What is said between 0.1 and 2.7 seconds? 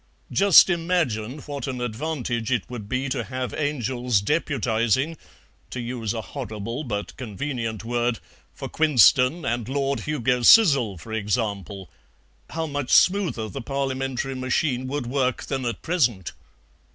Just imagine what an advantage it